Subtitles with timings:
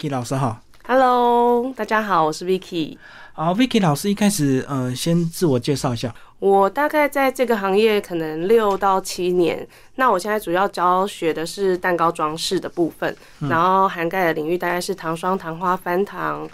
[0.00, 0.58] Vicky 老师好。
[0.86, 2.96] Hello，大家好，我是 Vicky。
[3.34, 6.14] 好，Vicky 老师一开始呃，先自我介绍一下。
[6.38, 9.68] 我大概在这个行业可能六到七年。
[9.96, 16.48] 那我现在主要教学的是蛋糕装饰的部分，然后涵盖的领域大概是糖霜、糖花、翻糖。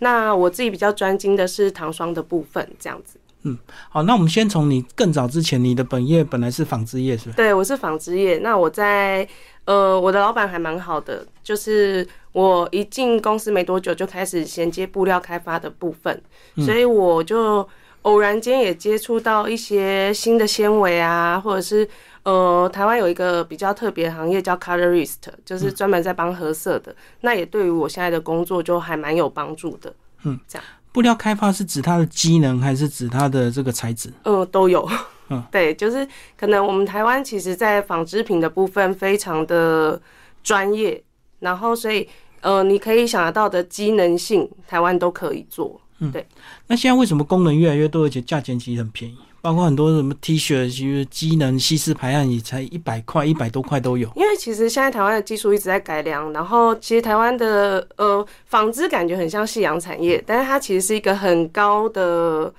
[0.00, 3.18] 那我自己比较专精的是糖霜的部分，这样子。
[3.44, 3.56] 嗯
[3.88, 7.36] 好，那我们先从你更早之前，你的本业本来是纺织业，是不是？
[7.36, 8.36] 对，我是纺织业。
[8.40, 9.26] 那我在
[9.70, 16.20] 呃，我的老板还蛮好的，就是我一进公司没多久就开始衔接布料开发的部分，
[16.56, 17.64] 所以我就
[18.02, 21.88] 偶然间也接触到一些新的纤维啊，或者是
[22.24, 29.94] 呃，台湾有一个比较特别的行业叫 colorist，就是专门在帮合色的，那也对于我现在的工作就还蛮有帮助的。
[30.24, 34.12] 嗯，这样布料开发是指它的机能，还是指它的这个材质？
[34.24, 34.84] 嗯，都有。
[35.30, 40.00] 嗯，对，就是可能我们台湾其实，在纺织品的部分非常的
[40.42, 41.02] 专业，
[41.38, 42.06] 然后所以
[42.40, 45.80] 呃，你可以想得到的机能性，台湾都可以做。
[46.00, 46.26] 嗯，对
[46.66, 49.16] 那现在为什么功能越来越多，而且价钱其实很便宜？
[49.42, 54.06] 包括很多什么 T 恤，其实机能吸湿排汗也才一百块、一百多块都有。
[54.14, 62.52] 因为其实现在台湾的技术一直在改良，然后其实台湾的呃纺织感觉很像夕阳产业，但是它其实是一个很高的，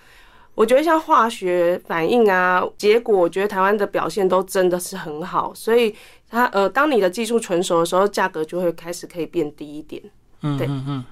[0.62, 5.92] 我觉得像化学反应啊，结果我觉得台湾的表现都真的是很好，所以
[6.30, 10.00] 它呃当你的技术成熟的时候，价格就会开始可以变低一点。
[10.44, 11.04] 嗯对嗯嗯。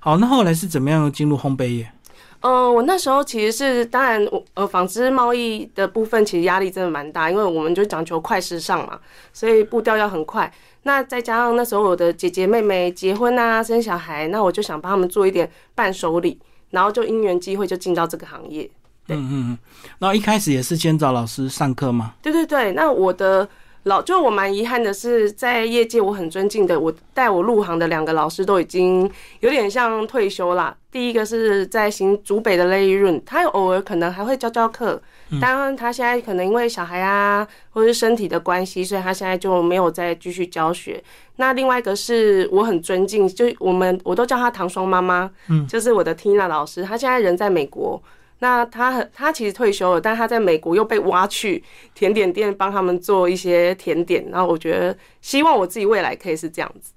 [0.00, 1.92] 好，那后来是怎么样进入烘焙业？
[2.40, 8.98] 呃，我那时候其实是，当然，我呃，纺织贸易的部分其实压力真的蛮大，因为我们就讲求快时尚嘛，
[9.30, 10.50] 所以步调要很快。
[10.84, 18.70] 那再加上那时候我的姐姐妹妹结婚啊、生小孩，那我就想帮他们做一点伴手礼，然后就因缘机会就进到这个行业。
[19.06, 19.58] 对嗯嗯嗯。
[19.98, 22.14] 然后一开始也是先找老师上课嘛。
[22.22, 23.48] 对对对，那我的
[23.84, 29.08] 老，就我蛮遗憾的是，在业界我很尊敬的，我带我入行的两个老师都已经
[29.40, 30.76] 有点像退休啦。
[30.90, 35.00] 第一个是在新竹北的雷润，他偶尔可能还会教教课，
[35.40, 41.00] 当然他现在可能因为小孩啊，或者是身体的关系，所以他现在就没有再继续教学。
[41.36, 48.02] 那另外一个是我很尊敬，就我们我都叫他唐双妈妈，嗯，就是我的 Tina 老师，她现在人在美国。
[48.40, 51.62] 那他很，他其实退休了，但他在美国又被挖去
[51.94, 54.26] 甜点店帮他们做一些甜点。
[54.30, 56.92] 然后我觉得，希望我自己未来可以是这样子。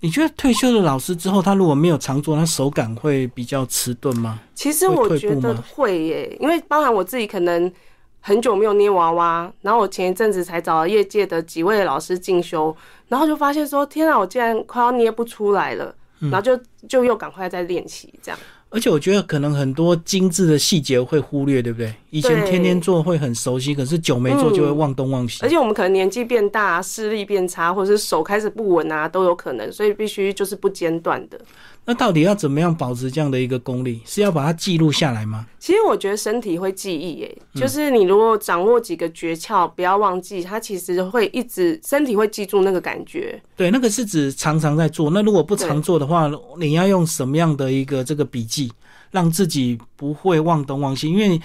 [0.00, 4.38] 你觉得退休的老师之后，他如果没有常做，他手感会比较迟钝吗？
[4.54, 7.72] 其实我觉得会耶，因为包含我自己可能
[8.20, 12.76] 很久没有捏娃娃，然后我前一阵子才找了业界的几位老师进修，
[13.08, 18.38] 然后就发现说，天啊，我竟然快要捏不出来了，然后就就又赶快再练习这样。
[18.76, 21.94] 而且我觉得可能很多精致的细节会忽略，对不对？
[22.10, 25.38] 以前天天做会很熟悉，可是久没做就会忘东忘西。
[25.42, 31.40] 而且我们可能年纪变大，视力变差，或者是手开始不稳啊，都有可能，所以必须就是不间断的。
[31.88, 34.02] 那到底要怎么样保持这样的一个功力？
[34.04, 35.46] 是要把它记录下来吗？
[35.60, 43.40] 其实我觉得身体会记忆，耶，就是你如果掌握几个诀窍，不要忘记，它其实会一直身体会记住那个感觉。
[43.54, 45.10] 对，那个是指常常在做。
[45.10, 48.72] 那如果不常做的话，你要用什么样的一个这个笔记，
[49.12, 51.08] 让自己不会忘东忘西？
[51.08, 51.40] 因为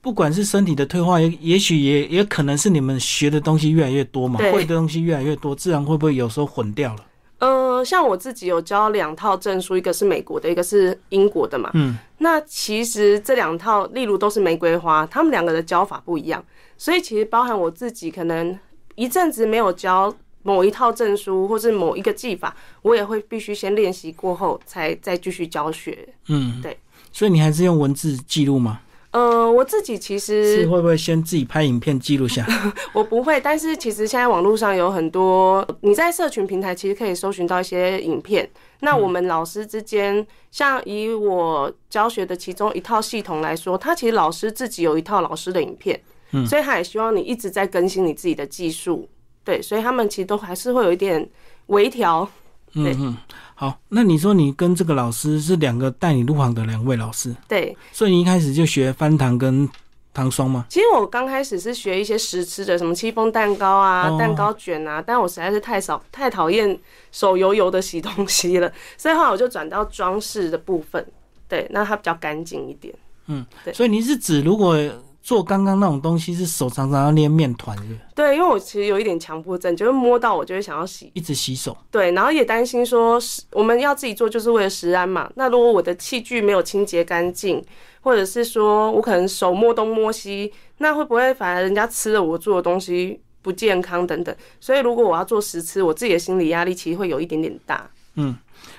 [0.00, 7.00] 不管是身体的退化，也也许也也可能是你们学的东西越来越多嘛，会的东西越来越多，自然会不会有时候混掉了？
[7.44, 11.70] 呃，像我自己有教两套证书，一个是美国的，一个是英国的嘛。
[11.74, 16.42] 嗯，那其实这两套，例如都是玫瑰花，他们两个的教法不一样，
[16.78, 18.58] 所以其实包含我自己可能
[18.94, 26.08] 一阵子没有教某一套证书或是某一个技法，我也会必须先练习过后才再继续教学。
[26.28, 26.78] 嗯，对。
[27.12, 28.80] 所以你还是用文字记录吗？
[29.14, 32.44] 呃，我自己其是实会不会先自己拍影片记录下？
[32.92, 38.50] 我不会，但是其实现在网络上有很多，你在社群平台其实可以搜寻到一些影片。
[38.80, 46.00] 那我们老师之间，像以我教学的其中一套系统来说，他其实老师自己有一套老师的影片，
[46.32, 49.08] 嗯所以他也希望你一直在更新你自己的技术。
[49.44, 51.30] 对，所以他们其实都还是会有一点
[51.66, 52.28] 微调。
[52.74, 53.16] 对嗯嗯，
[53.54, 59.68] 好，那你说你跟这个老师是两个带你入行的两位老师，对，所以你一开始就学翻糖跟
[60.12, 60.66] 糖霜吗？
[60.68, 66.78] 其实我刚开始是学一些实吃的，什么戚风蛋糕啊、哦蛋糕卷啊，但我实在是太少太讨厌
[67.12, 71.04] 手油油的洗东西了， 所以后来我就转到装饰的部分。
[71.48, 72.92] 对，那它比较干净一点。
[73.26, 74.76] 嗯对所以你是指如果
[75.24, 81.10] 做刚刚那种东西，是手常常要捏面团，是不是对，因为我其实有一点强迫症，就是摸到我就会想要洗。
[81.14, 81.74] 一直洗手。
[81.90, 83.18] 对，然后也担心说，
[83.52, 85.30] 我们要自己做就是为了食安嘛。
[85.36, 87.64] 那如果我的器具没有清洁干净，
[88.02, 94.36] 或者是说我可能手摸东摸西，那会不会反而人家吃了我做的东西不健康等等？
[94.60, 97.90] 所以如果我要做实吃，我自己的心理压力其实会有一点点大。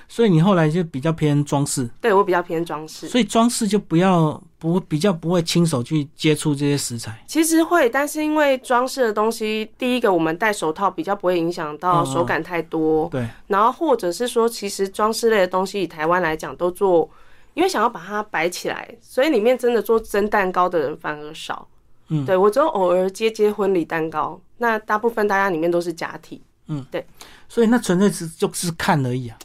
[0.08, 3.08] 所以你后来就比较偏装饰，对我比较偏装饰。
[3.08, 7.22] 所以装饰就不要不比较不会亲手去接触这些食材。
[7.26, 17.08] 其实会，但是因为装饰的东西，第一个我们戴手套比较不会影响到手感太多，对，然后或者是说，其实装饰类的东西以台湾来讲都做，
[17.54, 21.66] 因为想要把它摆起来，所以里面真的做蒸蛋糕的人反而少。
[22.08, 26.40] 嗯对我只有偶尔接接婚礼蛋糕，那大部分大家里面都是假体。
[26.68, 27.04] 嗯，对
[27.48, 29.36] 所以那纯粹是就是看而已啊。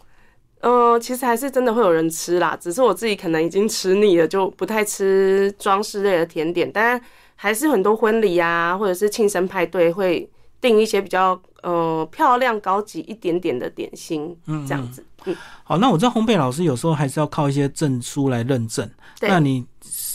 [0.62, 6.70] 嗯、其实还是真的会有人吃啦，只是我自己可能已经吃腻了，就不太吃装饰类的甜点。
[6.72, 7.00] 但
[7.36, 10.30] 还是很多婚礼啊，或者是庆生派对会
[10.60, 15.04] 订一些比较呃漂亮、高级一点点的点心，嗯这样子。
[15.26, 18.90] 嗯，好，那我知道烘焙老师有时候还是要靠一些证书来认证。
[19.22, 19.66] 那你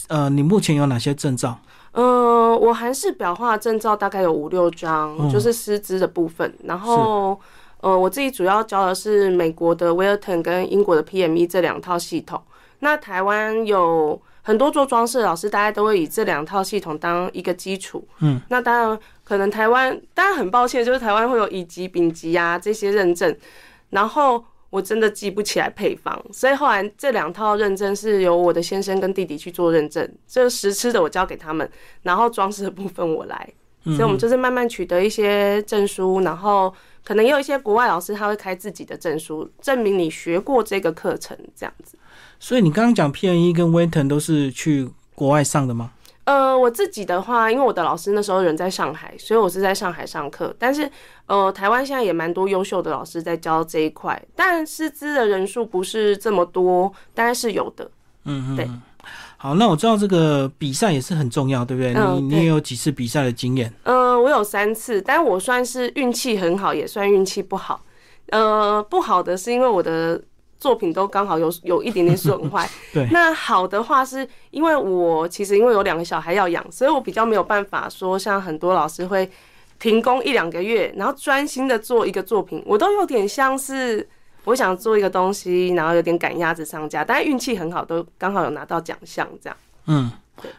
[0.09, 1.59] 呃，你目前有哪些证照？
[1.93, 6.53] 嗯、我韩式裱画证照大概有五六张，嗯就是师资的部分。
[6.63, 7.41] 然后，
[7.87, 12.43] 呃，我自己主要教的是美国的 Wilton 跟英国的 PME 这两套系统。
[12.81, 18.07] 那台湾有很多做装饰的老师，大家都会以这两套系统当一个基础。
[18.19, 23.37] 嗯，那当然，可能台湾当然很抱歉，就是台湾会有乙级、丙级啊这些认证，
[23.91, 24.45] 然后。
[24.69, 31.67] 我真的记不起来配方，所以后来这两套认证是由我的先生跟弟弟去做认证，这实吃的我交给他们，
[32.03, 33.49] 然后装饰的部分我来，
[33.85, 36.75] 所以我们就是慢慢取得一些证书，然后
[37.07, 41.97] 可能也有一些国外老师他会开自己的证书，证明你学过这个课程这样子。
[42.41, 45.93] 所以你刚刚讲 PNE 跟 Winton 都是去国外上的吗？
[46.25, 50.53] 呃，我自己的话，因为我的老师那时候人在上海，所以我是在上海上课。
[50.59, 50.91] 但是，
[51.27, 57.89] 呃，台湾现在也蛮多优秀的老师在教这一块，但师资的人数不是这么多，当然是有的。
[58.25, 58.83] 嗯嗯，对嗯。
[59.39, 61.93] 好，那我知道这个比赛也是很重要，对不对？
[61.95, 63.73] 嗯你你也有几次比赛的经验？
[63.85, 67.83] 呃，我有三次，但我算是运气很好，也算运气不好。
[68.31, 70.21] 呃，不好的是因为我的
[70.59, 72.69] 作品都刚好有有一点点损坏。
[72.95, 79.31] 对那好的话是因为我其实因为有两个小孩要养，所以我比较没有办法说像很多老师会
[79.79, 84.09] 停工一两个月，然后专心的做一个作品，我都有点像是。
[84.47, 89.57] 我想做一个东西，然后有点赶鸭子上架，但是运气很好，都刚好有拿到奖项，这样。
[89.87, 90.11] 嗯，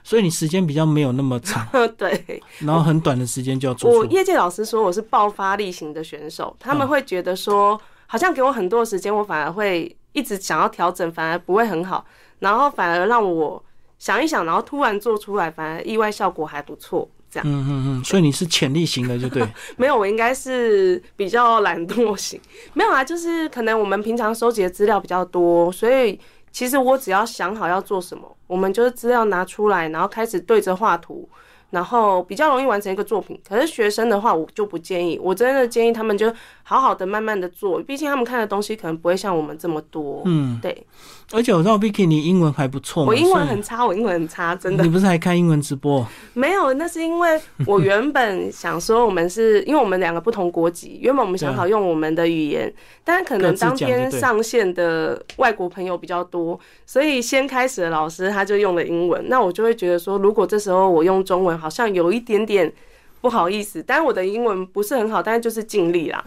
[0.04, 1.66] 所以你时间比较没有那么长，
[1.98, 3.98] 对，然后很短的时间就要做出。
[4.00, 12.06] 我业界老师说我是爆发力型的选手，他们会觉得说，好像给我很多的时间，我反而会一直想要调整，反而不会很好，
[12.40, 13.63] 然后反而让我
[13.98, 17.10] 想一想，然后突然做出来，反而意外效果还不错。
[17.29, 19.47] 这样嗯嗯嗯，所以你是潜力型的，就对。
[19.77, 22.39] 没有，我应该是比较懒惰型。
[22.74, 26.19] 没有啊，就是可能我们平常收集的资料比较多，所以
[26.51, 31.27] 其实我只要想好要做什么，我们就是资料拿出来，然后开始对着画图，
[31.71, 33.39] 然后比较容易完成一个作品。
[33.47, 36.33] 可是学生的话，我就不建议，我真的建议他们就
[36.63, 40.23] 好好的慢慢的做，毕竟他们看的东西可能不会像我们这么多。
[40.25, 40.88] 嗯，对
[41.33, 46.07] 而且我知道 Vicky 你英文还不错，我英文很差，我英文很差，真的你不是还看英文直播？
[46.33, 62.71] 没有，那是因为我原本想说我们是因为我们两个不同国籍，原本我们想 好用我们的语言，但可能当天上线的外国朋友比较多，所以先开始的老师他就用了英文，那我就会觉得说，如果这时候我用中文，好像有一点点
[63.19, 66.23] 不好意思，但是我的英文不是很好，但是就是尽力啦。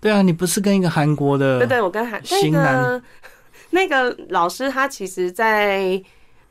[0.00, 1.58] 对啊，你不是跟一个韩国的？
[1.58, 2.20] 对对，我跟韩
[2.50, 3.02] 那个
[3.70, 6.02] 那个老师，他其实在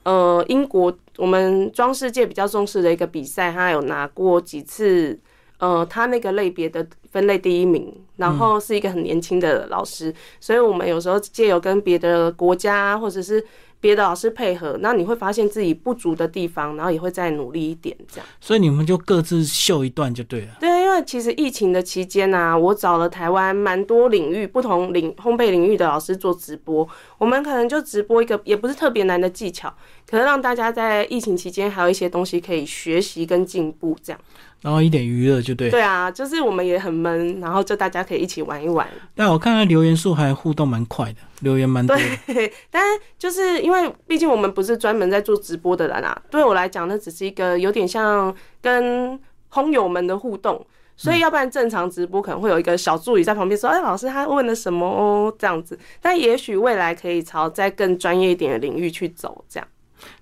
[0.03, 5.19] 呃英国，我们装饰界比较重视的一个比赛，他有拿过几次
[5.59, 13.43] 呃他那个类别的分类第一名，然后是一个很年轻的老师，所以我们有时候借由跟别的国家或者是
[13.81, 18.27] 别的老师配合，那你会发现自己不足的地方，然后也会再努力一点这样。
[18.41, 20.57] 所以你们就各自秀一段就对了。
[20.59, 26.87] 对，因为其实疫情的期间啊，我找了台湾蛮多领域、不同领烘焙领域的老师做直播。
[27.17, 29.73] 我们可能就直播一个，也不是特别难的技巧，
[30.05, 33.95] 可能让大家在疫情期间还有一些东西可以学习跟进步。
[34.03, 34.19] 这样，
[34.61, 35.69] 然后一点娱乐就对。
[35.69, 38.87] 对啊，就是我们也很闷，然后就大家可以一起玩一玩。
[39.15, 42.03] 但我看他留言数还互动蛮快的，留言蛮多的。
[42.27, 42.83] 对， 但
[43.17, 49.19] 就是因为毕竟我们不是专门在做直播的人啊，对我来讲，那只是一个有点像跟
[49.51, 50.65] 烘友们的互动。
[51.01, 55.79] 所以，要不然正常直播可能会有一个小助理在旁边说：“哎，老师他问了什么哦？”这样子。
[56.01, 59.67] 但也许未来可以朝在更专业一点的领域去走，这样。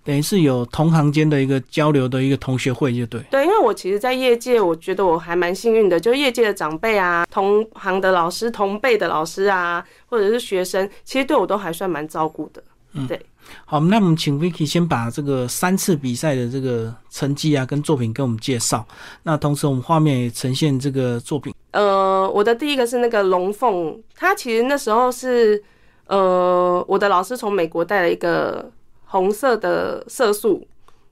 [0.03, 3.21] 等于是有同行间的一个交流的一个同学会，就对。
[3.29, 12.63] 对，因为我其实，在业界，我觉得我还蛮幸运的，就业界的长辈啊、同行的老师、同辈的老师啊，或者是学生，其实对我都还算蛮照顾的。
[12.93, 13.19] 嗯对，
[13.65, 18.83] 好，那我们请 Vicky 先把这个三次比赛的这个成绩啊跟作品跟我们介绍。
[19.23, 21.53] 那同时我们画面也呈现这个作品。
[21.71, 25.61] 呃，我的第一个是那个龙凤，它其实那时候是
[26.07, 28.71] 呃，我的老师从美国带了一个
[29.07, 30.65] 红色的色素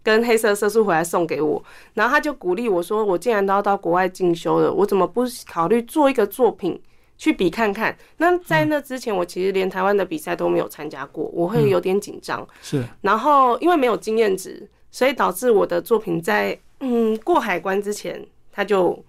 [0.04, 1.64] 跟黑色色素回来送给我，
[1.96, 6.80] 然后他就鼓励我说：“我既然都要到国外进修了，我怎么不考虑做一个作品
[7.18, 12.48] 去比看看？”那在那之前，我其实连台湾的比赛都没有参加过，我会有点紧张。
[12.62, 19.04] 是，然后因为没有经验值，所以导致我的作品在嗯过海关之前，他就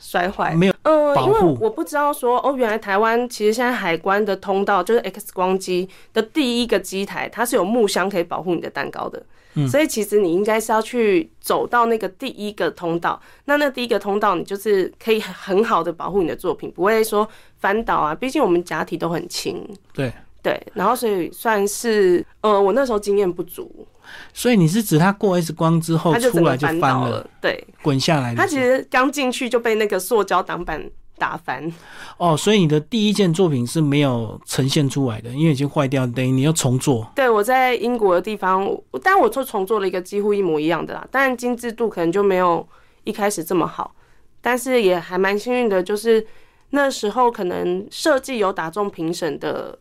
[0.00, 0.52] 摔坏。
[0.54, 9.22] 没有，嗯，因为我不知道说哦，原来台湾其实现在海关的通道就是 X 光机的第一个机台，它是有木箱可以保护你的蛋糕的。
[9.68, 17.28] 所以其实你应该是要去走到那个第一个通道，那那第一个通道你就是可以很好的保护你的作品，不会说
[17.58, 18.14] 翻倒啊。
[18.14, 20.12] 毕竟我们假体都很轻，对。
[20.42, 23.86] 对，然后所以算是呃，我那时候经验不足，
[24.32, 27.28] 所以你是指它过 X 光之后它出来就翻翻了。
[27.40, 28.46] 对，滚下来的时候。
[28.46, 31.70] 它其实刚进去就被那个塑胶挡板打翻。
[32.16, 37.10] 哦，所以你的第一件作品是没有呈现出来的，因为已经坏掉，等于你要重做。
[37.14, 42.66] 对，我在英国的地方，我但我就重做了一个几乎一模一样的啦，但精致度可能就没有
[43.04, 43.94] 一开始这么好，
[44.40, 46.26] 但是也还蛮幸运的，就是
[46.70, 49.78] 那时候可能设计有打中评审的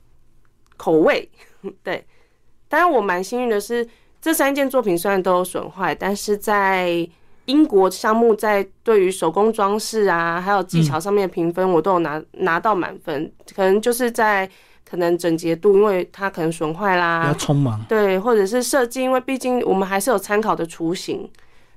[0.75, 1.29] 口味，
[1.83, 2.05] 对。
[2.67, 3.87] 当然我蛮幸运的是，
[4.21, 7.07] 这三件作品虽然都有损坏，但是在
[7.45, 14.47] 英国项目在对于手工装饰啊，还有技巧上面的评分，我都有拿拿到满分，可能就是在
[14.87, 17.85] 可能整洁度，因为它可能损坏啦比较啦，匆忙。
[17.87, 21.27] 对，或者是设计，因为毕竟我们还是有参考的雏形，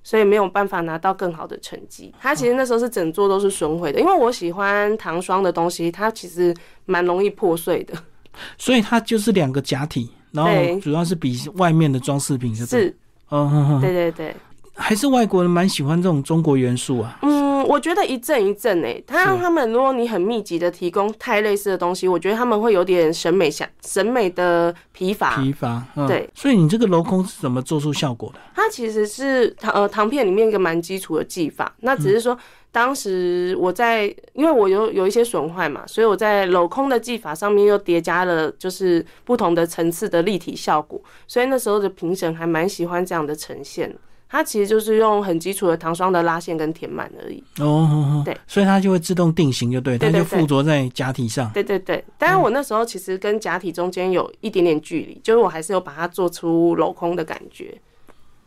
[0.03, 2.13] 所以没有办法拿到更好的成绩。
[2.21, 7.95] 它其实那时候是整座都是损毁的，因为我喜欢糖霜的东西，它其实蛮容易破碎的。
[8.59, 12.55] 所以它就是两个假体，然后主要是比外面的装饰品？
[12.55, 12.95] 是，
[13.31, 14.35] 嗯对对对。
[14.75, 17.19] 还是外国人蛮喜欢这种中国元素啊。
[17.23, 25.37] 嗯，我觉得一阵一阵诶，他让他们如果你很密集的提供太类似的东西，我觉得他们会有点审美想审美的疲乏。
[25.37, 26.29] 疲乏，嗯，对。
[26.35, 28.41] 所以你这个镂空是怎么做出效果的？
[28.55, 32.37] 它其实是糖呃糖片里面一个蛮基础的技法，那只是说
[32.73, 43.95] 当时我在因为我有有一些损坏嘛，所以我在镂空的技法上面又叠加了就是不同的层次的立体效果，所以那时候的评审还蛮喜欢这样的呈现。
[44.33, 47.45] 它其实就是用很基础的糖霜的拉线跟填满而已。
[47.61, 51.51] 哦，对，所以它就会自动定型，就对，它就附着在假体上。
[51.53, 57.79] 对对对，但是我那时候其实跟假体中间有一点点距离，就是我还是有把它做出镂空的感觉，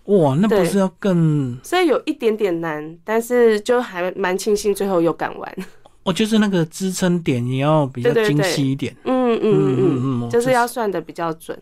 [0.05, 1.55] 哇，那不是要更？
[1.61, 5.55] 所以有一点点难，但是就还蛮庆幸最后有赶完。
[6.01, 8.95] 哦，就是那个支撑点也要比较精细一点。
[9.03, 11.55] 嗯嗯嗯嗯，嗯就是要算的比较准。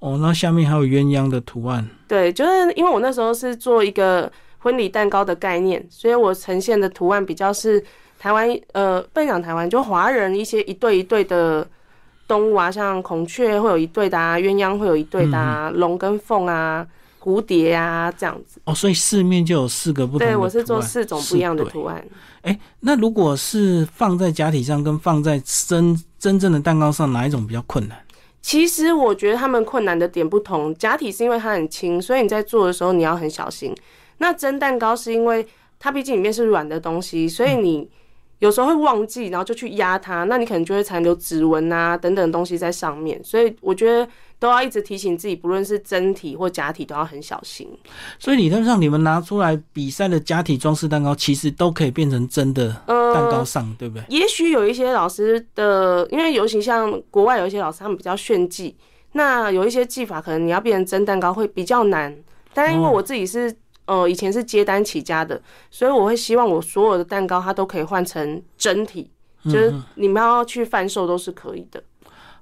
[0.00, 1.88] 哦，那下面还有鸳鸯的图案。
[2.08, 7.82] 对，就是因为我那时候是做一个婚礼蛋糕的概念，所以我呈现的图案比较是
[8.18, 11.66] 台湾呃，不能讲台湾，就华人一些一对一对的
[12.26, 16.86] 动物啊，像孔雀会有一对的啊，鸳鸯会有一对的啊，龙跟凤啊，
[17.22, 18.60] 蝴蝶啊这样子。
[18.64, 20.36] 哦，所以四面就有四个不同的对。
[20.36, 22.02] 我是做四种不一样的图案。
[22.42, 27.98] 哎、那如果是放在假体上跟放在真真正的蛋糕上，哪一种比较困难？
[28.42, 33.74] 其实我觉得他们困难的点不同，假体是因为它很轻，所以你在做的时候你要很小心。
[34.18, 35.46] 那蒸蛋糕是因为
[35.78, 37.88] 它毕竟里面是软的东西，所以你
[38.40, 43.18] 有时候会忘记，然后就去压它，那你可能就会残留指纹啊等等东西在上面。
[43.22, 44.06] 所以我觉得
[44.38, 47.68] 都要一直提醒自己，不论是真体或假体都要很小心。
[48.18, 54.04] 所以理论上，你们拿出来比赛的假体装饰蛋糕，其实都可以变成真的嗯蛋糕上，对不对？
[54.08, 58.74] 也许有一些老师的，因为尤其像国外有一些老师，他们比较炫技，
[59.12, 62.16] 那有一些技法可能你要变成真蛋糕会比较难。
[62.54, 63.54] 但是因为哦我自己是
[63.90, 69.10] 呃以前是接单起家的，所以我会希望我所有的蛋糕它都可以换成真体，
[69.44, 71.82] 就是你们要去贩售都是可以的。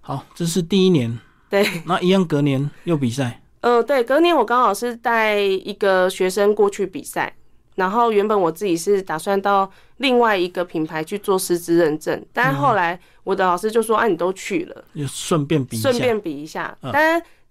[0.02, 7.34] 好，这是第一年，对，那一样隔年又比赛， 呃，对，隔年我刚好是带一个学生过去比赛，
[7.76, 15.90] 然后原本我自己是打算到另外一个品牌去做师资认证，但是后来我的老师就说：“啊，你都去了。”就顺便比一下。
[15.90, 16.92] 顺便比一下嗯。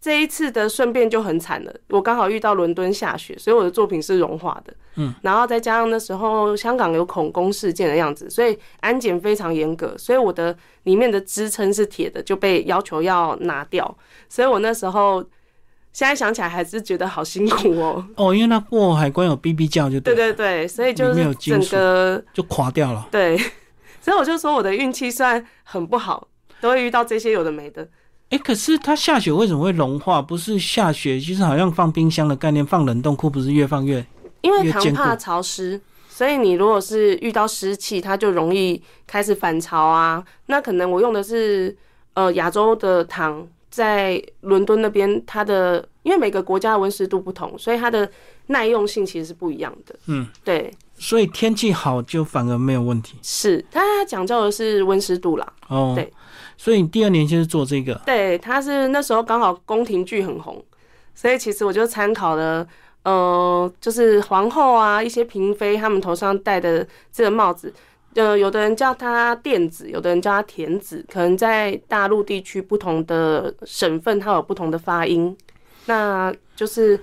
[0.07, 4.73] 但这一次的顺便就很惨了，我刚好遇到伦敦下雪，所以我的作品是融化的。
[4.95, 13.97] 嗯，然后再加上那时候香港有恐攻事件的样子，所以安检非常严格，所以我的里面的支撑是铁的，就被要求要拿掉。
[14.29, 15.21] 所以我那时候
[15.91, 18.07] 现在想起来还是觉得好辛苦哦。
[18.15, 23.07] 哦，因为那过海关有哔哔叫就对对了，对对，所以就整个就垮掉了。
[23.11, 23.37] 对，
[24.01, 26.27] 所以我就说我的运气算很不好，
[26.61, 27.87] 都会遇到这些有的没的。
[28.29, 30.21] 哎、可是它下雪为什么会融化？
[30.21, 34.05] 不是下雪，就是好像放冰箱的概念，放冷冻库不是越放越
[34.41, 35.79] 因为糖怕潮湿，
[36.09, 40.23] 所以你如果是遇到湿气，它就容易开始反潮啊。
[40.47, 41.75] 那可能我用的是
[42.13, 48.09] 呃亚洲的糖在伦敦那边，它的因为每个国家的温湿度不同，所以它的
[48.47, 49.95] 耐用性其实是不一样的。
[50.07, 55.53] 嗯，对，所以天气好就反而没有问题是它讲究的是温湿度啦。
[55.67, 55.93] 哦。
[55.95, 56.11] 对，
[56.57, 60.61] 所以你第二年就是做这个，对，他是那时候刚好宫廷剧很红，
[61.15, 62.67] 所以其实我就参考了。
[63.03, 67.73] 呃，就是皇后啊，一些嫔妃她们头上戴的这个帽子，
[68.15, 75.33] 呃，有的人叫它垫子，有的人叫它田子，可能在大陆地区不同的省份，它有不同的发音。
[75.85, 76.99] 那就是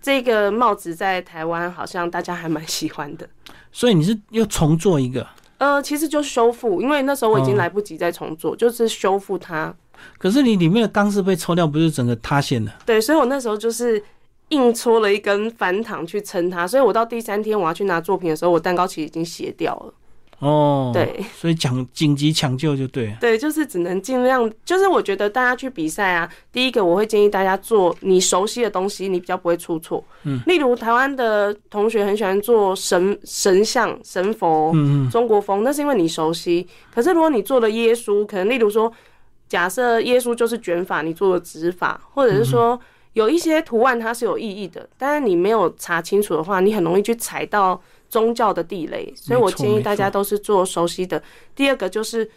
[0.00, 3.28] 这个帽子在台湾好像大家还蛮喜欢的。
[3.72, 5.26] 所以你是又重做一个，
[5.58, 9.74] 呃，其实就修复，因为那时候我已经哦来不及再重做，就是修复它。
[10.16, 12.72] 可是你里面的钢丝被抽掉，不是整个塌陷了？
[12.86, 14.02] 对，所以我那时候就是
[14.50, 19.92] 硬戳了一根翻糖去撑它，所以我到第三天我要去拿作品的时候，我蛋糕其实已经斜掉了。
[20.40, 23.16] 哦，，对所以抢紧急抢救就对了。
[23.20, 30.04] 对，就是只能尽量，就是我觉得大家去比赛啊，第一个我会建议大家做你熟悉的东西，你比较不会出错。
[30.22, 36.66] 嗯，例如台湾的同学很喜欢做神神像、神佛，嗯嗯，中国风，那是因为你熟悉。
[36.94, 38.92] 可是如果你做了耶稣，可能例如说，
[39.48, 42.78] 假设耶稣就是卷发，你做了直发，或者是说
[43.14, 49.12] 有一些图案它是有意义的，但是你没有查清楚的话，你很容易去踩到宗教的地雷。
[49.16, 51.22] 所以我建议大家都是做熟悉的。
[51.54, 52.30] 第二个就是。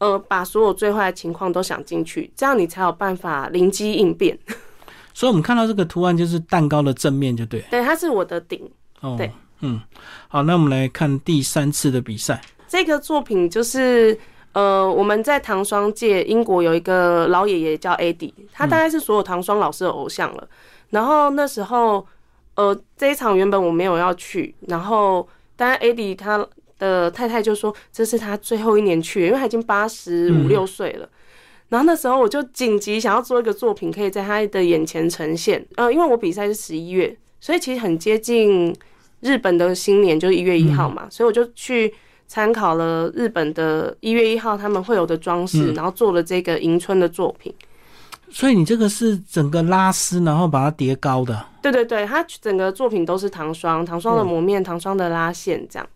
[0.00, 4.38] 呃，把所有最坏的情况都想进去，这样你才有办法灵机应变。
[5.12, 7.66] 所以我们看到这个图案就是蛋糕的正面就对了。
[7.70, 8.66] 对，它是我的顶。
[9.02, 9.78] 哦，对，嗯，
[10.28, 12.40] 好，那我们来看第三次的比赛。
[12.66, 14.18] 这个作品就是
[14.52, 20.48] 呃，我们在糖霜界，英国有一个老爷爷叫 AD，他大概是所有糖霜老师的偶像了。
[20.88, 22.06] 然后那时候，
[22.60, 25.26] 呃，这一场原本我没有要去，然后
[25.56, 26.46] 当然 AD 他
[26.78, 31.08] 的太太就说这是他最后一年去，因为他已经八十五六岁了。
[31.70, 35.66] 然后那时候我就紧急想要做一个作品，可以在他的眼前呈现。
[35.76, 38.76] 呃，因为我比赛是十一月，所以其实很接近
[39.20, 41.94] 日本的新年，就是一月一号嘛，所以我就去
[42.26, 47.54] 参考了日本的一月一号他们会有的装饰，嗯然后做了这个迎春的作品。
[48.30, 51.46] 所以你这个是整个拉丝，然后把它叠高的。
[51.60, 55.88] 对对对，它整个作品都是糖霜，糖霜的嗯磨面，糖霜的拉线，这样。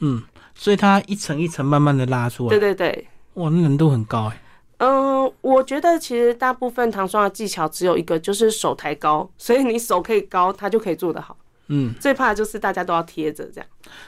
[0.00, 0.22] 嗯，
[0.54, 2.48] 所以它一层一层慢慢的拉出来。
[2.50, 4.42] 对对对，哇，那难度很高哎。
[4.78, 11.36] 嗯，我觉得其实大部分糖霜的技巧只有一个，就是手抬高，所以你手可以高，它就可以做得好。
[11.68, 13.66] 嗯，最怕的就是大家都要贴着这样。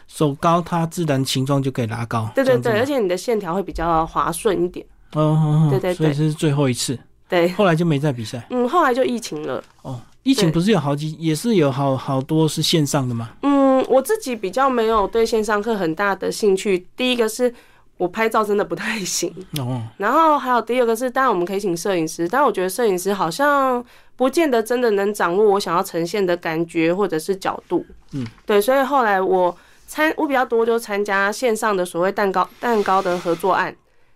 [0.08, 2.28] 手高它自然形状就可以拉高。
[2.34, 4.84] 对对对，而且你的线条会比较滑顺一点。
[5.12, 8.46] 吗哦哦哦，对对对所以这是最后一次，对，后来就没再比赛。
[8.50, 9.62] 嗯，后来就疫情了。
[9.82, 13.30] 哦，疫情不是有好几，也是有好好多是线上的吗？
[13.42, 16.86] 嗯，我自己比较没有对线上课很大的兴趣。
[16.96, 17.52] 第一个是
[17.96, 23.82] 我拍照真的不太行，哦，然后还有第二个是，当然我们可以请摄影师，但我觉得摄影师好像
[24.16, 27.84] 不见得真的能掌握我想要呈现的感觉或者是角度。
[28.12, 29.56] 嗯，对，所以后来我
[29.86, 33.74] 参我比较多就参加线上的所谓蛋糕蛋糕的合作案，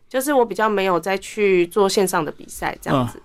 [0.08, 3.20] 就是我比较没有再去做线上的比赛这样子。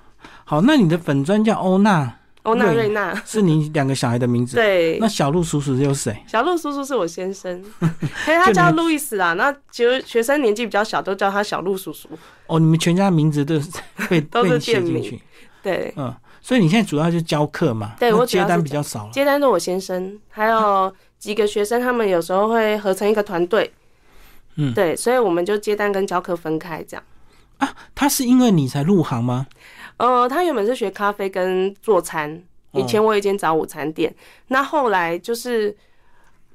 [0.46, 4.58] 好，那你的粉砖叫欧娜，欧娜瑞瑞娜，是你两个小孩的名字。
[4.58, 6.24] 对那，小鹿叔叔又是谁？
[6.28, 9.34] 小鹿叔叔是我先生， 所以他叫路易斯啦。
[9.34, 12.10] 那其实学生年纪比较小，都叫他小鹿叔叔。
[12.48, 13.70] 哦，你们全家的名字都是
[14.10, 15.22] 被 都是被写进去。
[15.62, 17.94] 对，嗯，所以你现在主要就教课嘛？
[17.98, 19.12] 对我接单比较少了。
[19.14, 23.72] 接单是我先生，还有几个学生，他们有时候会合成一个团队。
[24.56, 27.04] 嗯对，所以我们就接单跟教课分开这样。
[27.58, 29.48] 啊他是因为你才入行吗？
[29.98, 34.14] 呃，他原本是学咖啡跟做餐，哦以前我有一间早午餐店，
[34.48, 35.76] 那后来就是。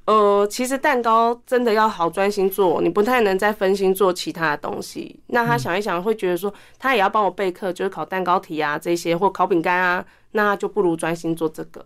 [0.09, 5.21] 呃，其实蛋糕真的要好专心做，你不太能再分心做其他的东西。
[5.27, 11.85] 那他想一想，会觉得说，他也要帮我备课，就是烤蛋糕体啊这些，或烤饼干啊，那就不如专心做这个。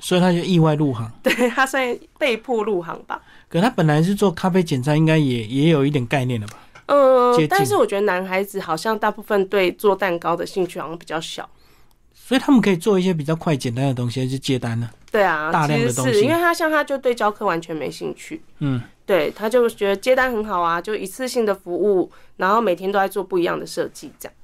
[0.00, 1.10] 所以他就意外入行。
[1.22, 3.20] 对他算被迫入行吧。
[3.48, 6.58] 可他本来是做咖啡简餐，应该也也有一点概念了吧？
[6.86, 11.48] 呃，但是我觉得男孩子好像大部分对做蛋糕的兴趣好像比较小。
[12.14, 14.88] 所以他们可以做一些比较快简单的东西就接单呢。
[15.10, 24.34] 对啊，大量的东西是因为他像他就对教课完全没兴趣，嗯，对，他就觉得接单很好啊，就一次性的服务，然后每天都在做不一样的设计，这样。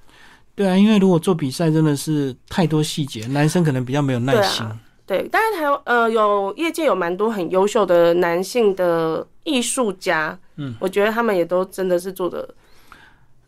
[0.54, 4.66] 对啊，因为如果做比赛真的是太多细节，男生可能比较没有耐心。
[4.66, 4.76] 啊
[5.08, 12.46] 对，但是台湾呃有业界有蛮多很优秀的男性的艺术家，嗯，我觉得他们也都真的是做的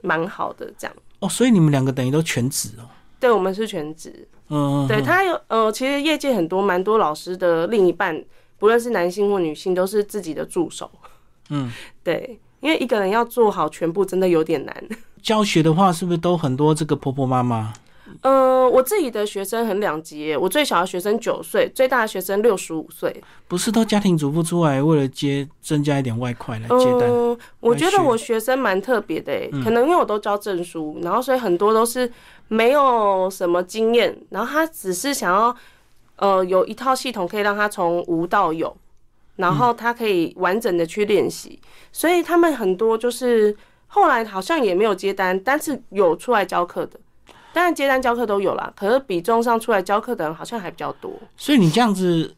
[0.00, 0.96] 蛮好的，这样。
[1.18, 2.88] 哦，所以你们两个等于都全职哦。
[3.20, 4.26] 对，我们是全职。
[4.48, 8.24] 嗯，对他有呃，其实业界很多蛮多老师的另一半，
[8.58, 10.90] 不论是男性或女性，都是自己的助手。
[11.50, 11.70] 嗯，
[12.02, 14.84] 对，因为一个人要做好全部，真的有点难。
[15.22, 17.74] 教学的话，是不是都很多这个婆婆妈妈？
[18.22, 23.22] 呃，我自己的学生很两极，我最小的学生九岁，最大的学生六十五岁。
[23.48, 27.08] 不是都家庭主妇出来为了接增加一点外快来接单？
[27.08, 32.10] 嗯，我觉得我学生蛮特别的，嗯可能因为我都教证书，然后所以很多都是
[32.48, 35.54] 没有什么经验，然后他只是想要
[36.16, 38.76] 呃有一套系统可以让他从无到有，
[39.36, 41.58] 然后他可以完整的去练习，
[41.92, 43.56] 所以他们很多就是
[43.88, 46.98] 后来好像也没有接单，但是有出来教课的。
[47.52, 51.12] 当然接单教课都有啦，可是比重上出来教课的人好像还比较多。
[51.36, 52.34] 所以你这样子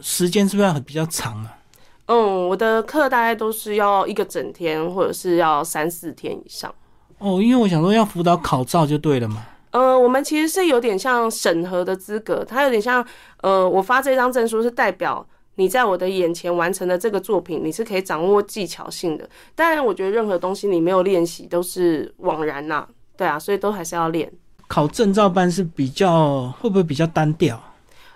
[0.00, 1.58] 时间是不是要比较长啊？
[2.06, 6.72] 嗯，我的课大概都是要一个整天，或者是要三四天以上。
[7.18, 9.46] 哦，因为我想说要辅导考照就对了嘛。
[9.70, 13.04] 呃，我们其实是有点像审核的资格，它有点像
[13.40, 19.26] 呃，我发这张证书是代表你在我的眼前完成的这个作品，你是可以掌握技巧性的。
[19.54, 24.30] 当然，我觉得任何东西你没有练习都是枉然呐、对啊，所以都还是要练。
[24.72, 27.62] 考证照班是比较会不会比较单调？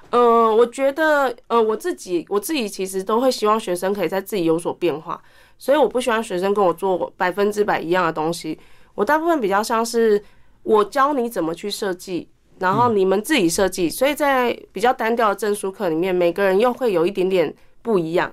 [0.08, 5.20] 呃，我觉得呃，我自己我自己其实都会希望学生可以在自己有所变化，
[5.58, 8.58] 所以我不希望学生跟我做百分之百一样的东西。
[8.94, 10.22] 我大部分比较像是
[10.62, 12.26] 我教你怎么去设计，
[12.58, 13.90] 然后你们自己设计。
[13.90, 18.32] 所以在比较单调的证书课里面，每个人又会有一点点不一样。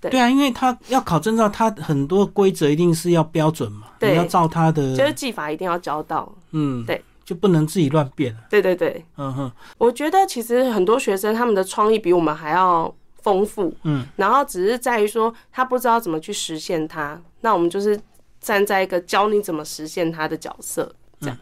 [0.00, 6.32] 对对啊，因为他要考证照，他很多规则一定是要标准嘛，对你要照他的，就是技法一定要教到。
[6.52, 8.40] 嗯，对，就不能自己乱变了。
[8.48, 18.00] 对对对，嗯哼，我觉得其实很多学生他们的创意比我们还要丰富，嗯，然后只是在于说他不知道怎么去实现它，那我们就是
[18.40, 20.90] 站在一个教你怎么实现它的角色。
[21.20, 21.36] 这样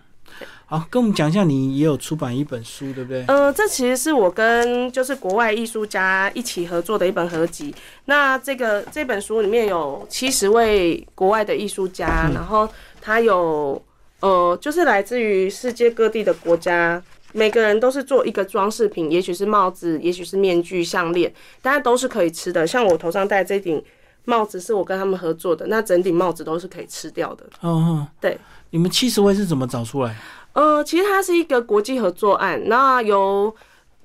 [0.66, 3.24] 好，跟我们讲一下，你也有出版一本书，对不对？
[3.28, 7.72] 呃，这其实是我跟就是国外艺术家一起合作的一本合集。
[8.06, 12.68] 那这个这本书里面有七十位国外的艺术家，然后
[13.00, 13.80] 他有
[14.20, 17.02] 呃，就是来自于世界各地的国家。
[17.32, 22.66] 每个人都是做一个装饰品，也许是帽子，也许是面具、项链，当然都是可以吃的。
[22.66, 23.82] 像我头上戴这顶
[24.24, 27.44] 帽子是我跟他们合作的，那整顶帽子都是可以吃掉的。
[27.60, 28.38] 哦哼，对，
[28.70, 30.16] 你们七十位是怎么找出来？
[30.54, 33.54] 呃，其实它是一个国际合作案，那由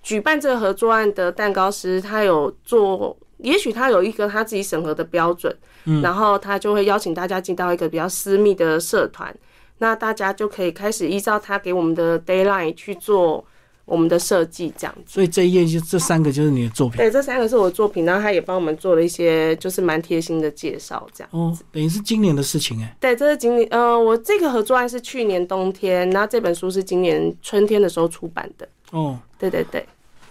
[0.04, 9.34] 举办这个合作案的蛋糕师，他有做，也许他有一个他自己审核的标准，嗯然后他就会邀请大家进到一个比较私密的社团，
[9.82, 13.44] 那大家就可以开始依照他给我们的 d a y l i n e 去做
[13.86, 15.13] 我们的设计，这样子。
[15.15, 21.30] 所以这一页就这三个就是你的作品对，这三个是我的作品，然后他也帮我们做了一些就是蛮贴心的介绍，这样。
[21.32, 22.96] 哦，等于是今年的事情哎。
[23.00, 28.70] 对，这是今年，呃，我这个合作案是去年冬天，然后这本书是今年春天的时候出版的。
[28.91, 29.84] 哦，对对对，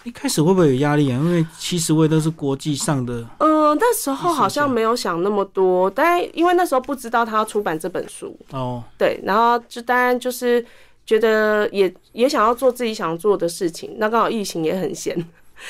[0.05, 1.19] 一开始会不会有压力啊？
[1.19, 10.65] 因为七十位都是国际上的，嗯、那时候好像没有想那么多，但因为那时候不知道他要出版这本书，哦，对，然后就当然就是
[11.05, 15.15] 觉得也也想要做自己想做的事情，那刚好疫情也很闲，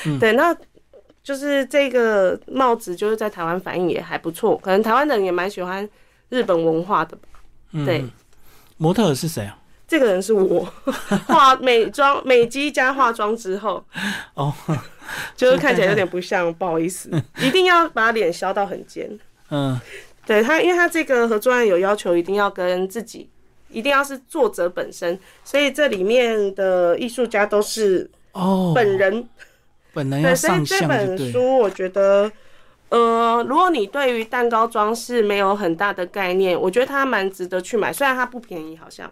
[0.05, 0.55] 嗯对，那
[1.23, 5.87] 就是这个帽子就是在台湾反应也还不错，可能台湾人也蛮喜欢
[6.29, 7.27] 日本文化的吧。
[7.73, 8.05] 嗯，对
[8.77, 9.57] 模特是谁啊？
[9.91, 10.65] 这个人是我
[11.27, 13.83] 化美妆美肌加化妆之后，
[14.35, 14.53] 哦，
[15.35, 17.11] 就是看起来有点不像，不好意思，
[17.43, 19.19] 一定要把脸削到很尖。
[19.49, 19.77] 嗯，
[20.25, 23.29] 对他，因为他这个合作案有要求，一定要跟自己，
[23.67, 29.27] 一定要是作者本身，所以这里面的艺术家都是哦，本人。
[29.91, 30.87] 本人要对，所以上这。
[30.87, 32.31] 本书我觉得，
[32.87, 39.11] 呃，如果你对于蛋糕装饰没有很大的概念，我觉得它蛮值得去买，虽然它不便宜，好像，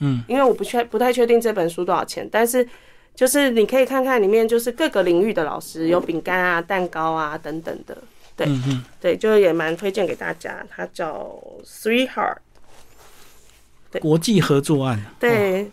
[0.00, 2.66] 嗯，因为我不确不太确定这本书多少钱，但是
[3.14, 7.98] 就是你可以看看里面就是各个领域的老师，有饼干啊、蛋糕啊等等的，
[8.36, 10.64] 对嗯，对，就也蛮推荐给大家。
[10.70, 12.36] 它叫 Three Heart，
[13.90, 15.70] 对国际合作案，哦，对，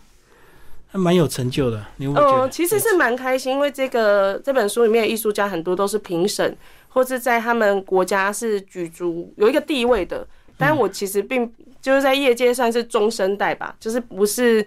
[0.88, 2.48] 还蛮有成就的，你会不会觉呃，得？
[2.50, 6.56] 其实是蛮开心，因为这个这本书里面的艺术家很多都是评审，
[6.88, 10.26] 或是在他们国家是举足有一个地位的。
[10.58, 14.64] 但我其实并就是在业界算是中生代吧，就是不是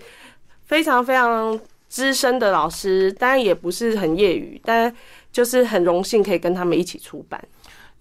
[0.65, 4.93] 非常非常资深的老师，当然也不是很业余，但
[5.31, 7.43] 就是很荣幸可以跟他们一起出版。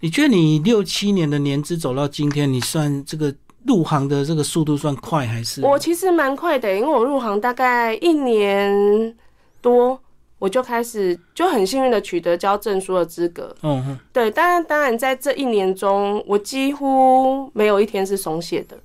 [0.00, 3.34] 你觉得你六七年的年资走到今天，你算这个
[3.66, 5.60] 入行的这个速度算快还是？
[5.62, 9.16] 我其实蛮快的，因为我入行大概一年
[9.60, 10.00] 多，
[10.38, 13.54] 我就开始就很幸运的取得教证书的资格。
[13.62, 18.76] 嗯哼，对，当然，当然，在这一年中，我几乎没有一天是松懈的，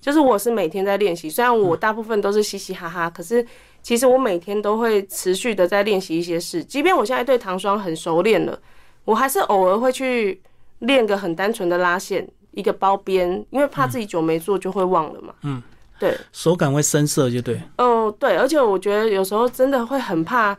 [0.00, 1.28] 就是我是每天在练习。
[1.28, 3.46] 虽然我大部分都是嘻嘻哈哈，可是
[3.82, 6.62] 其实我每天都会持续的在练习一些事。
[6.64, 8.58] 即便我现在对糖霜很熟练了，
[9.04, 10.40] 我还是偶尔会去
[10.78, 15.34] 练个很单纯的拉线，一个包边，因为怕自己久没做就会忘了嘛。
[15.42, 15.62] 嗯，
[15.98, 17.60] 对，手感会生涩，就对。
[17.76, 20.56] 嗯，对，而且我觉得有时候真的会很怕，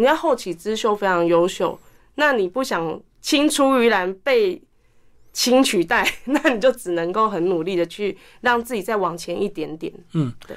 [0.00, 1.78] 人家后起之秀非常优秀，
[2.14, 4.60] 那你不想青出于蓝被
[5.32, 9.92] 青取代， 那你就只能够很努力的去让自己再往前一点点。
[10.14, 10.56] 嗯，对。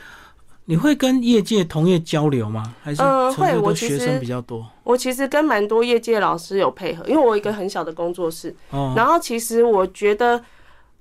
[0.66, 2.74] 你会跟业界同业交流吗？
[2.82, 4.66] 还是呃会我其都学生实比较多？
[4.86, 10.42] 我其实跟蛮多业界老师有配合，因为我有一个很小的工作室，哦，然后其实我觉得，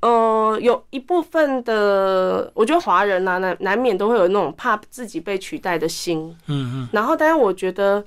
[0.00, 6.37] 呃，有一部分的，我觉得华人啊，难难免都会有那种怕自己被取代的心。
[6.48, 8.05] 嗯嗯，然后，但是我觉得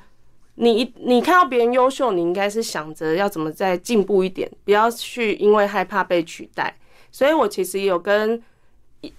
[0.56, 6.76] 你你看到别人优秀，你应该是想着要怎么再进步一点，不要去因为害怕被取代。
[7.12, 8.42] 所以我其实也有跟。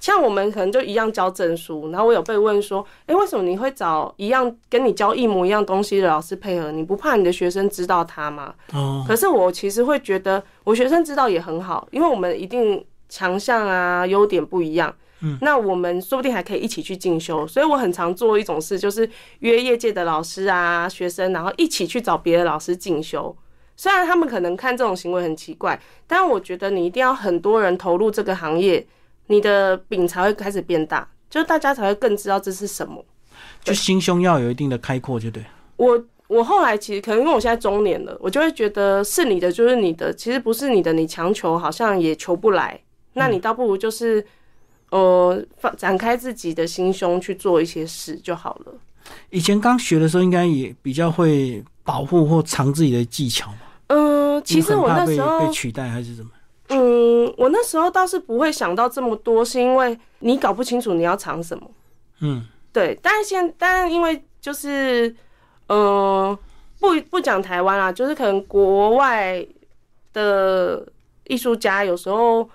[0.00, 6.72] 像我们可能就一样教证书，然后我有被问说，哎、为什么你会找一样跟你教一模一样东西的老师配合？
[6.72, 8.52] 你不怕你的学生知道他吗？
[8.72, 14.92] 哦，可是我其实会觉得，我学生知道也很好，因为我们一定强项啊、优点不一样。
[15.20, 17.46] 嗯，那我们说不定还可以一起去进修。
[17.46, 19.08] 所以我很常做一种事，就是
[19.40, 23.34] 约业界的老师啊、学生，然后一起去找别的老师进修。
[23.76, 28.86] 虽然他们可能看这种行为很奇怪，但我觉得你一定要很多人投入这个行业，
[29.26, 33.04] 你的饼才会开始变大，就是大家才会更知道这是什么。
[33.62, 35.44] 就心胸要有一定的开阔，就对。
[35.76, 42.80] 我我后来其实可能因为我现在中年了，我就会觉得是你的就是你的，其实不是你的，你强求好像也求不来。
[43.12, 44.24] 那你倒不如就是
[44.90, 48.74] 呃放展开自己的心胸去做一些事就好了。
[49.30, 53.58] 以前刚学的时候，应该也比较会保护或藏自己的技巧嘛。
[53.88, 56.30] 嗯、其实我那时候被取代还是什么？
[56.68, 61.70] 嗯，我那时候倒是不会想到这么多，是因为你搞不清楚你要藏什么。
[62.20, 65.14] 嗯，对，但是现但因为就是，
[65.68, 66.36] 呃，
[66.80, 69.46] 不不讲台湾啦，就是可能国外
[70.12, 70.84] 的
[71.28, 72.48] 艺术家有时候，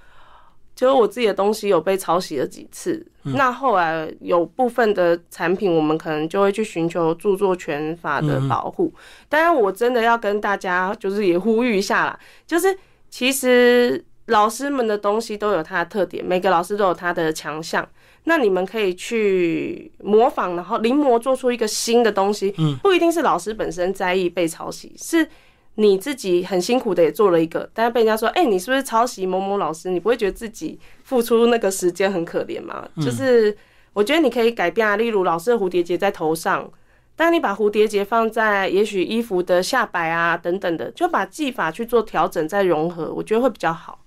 [0.81, 8.91] 就是我自己的东西有被抄袭了几次，那后来有部分的产品，我们可能就会去寻求著作权法的保护。
[9.29, 12.75] 当然，我真的要跟大家就是也呼吁一下啦，就是
[13.11, 17.87] 其实老师们的东西都有它的特点，每个老师都有他的强项。
[18.23, 22.51] 那你们可以去模仿，然后临摹做出一个新的东西。
[22.57, 25.27] 嗯，不一定是老师本身在意被抄袭，是
[25.75, 29.89] 你自己很辛苦的也做了一个，但是被人家说，哎、你是不是抄袭某某老师？
[29.89, 32.87] 你不会觉得自己付出那个时间很可怜吗？
[32.97, 33.55] 就是
[33.93, 36.69] 我觉得你可以改变啊，例如老师的蝴蝶结在头上。
[37.13, 43.99] 但你把蝴蝶结放在也许衣服的下摆啊等等的，就把技法去做调整再融合，我觉得会比较好。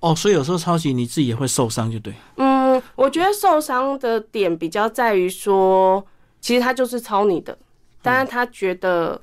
[0.00, 2.12] 哦，所以有时候抄袭你自己也会受伤，就对。
[2.36, 6.04] 嗯，我觉得受伤的点比较在于说，
[6.40, 7.56] 其实他就是抄你的，
[8.02, 9.20] 但是他觉得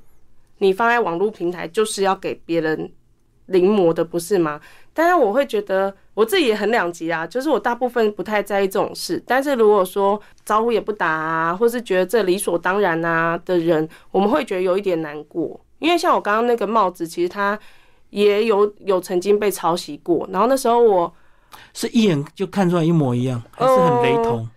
[0.64, 2.92] 你放在网络平台就是要给别人
[3.48, 4.60] 临摹的，不是吗？
[4.94, 17.60] 当然，我会觉得我自己也很两极啊，就是我大部分不太在意这种事，但是如果说招呼也不打啊，或是觉得这理所当然啊的人，我们会觉得有一点难过，因为像我刚刚那个帽子，其实它
[18.12, 21.14] 也有有曾经被抄袭过，然后那时候我。
[21.72, 24.50] 是一眼就看出来一模一样，还是很雷同？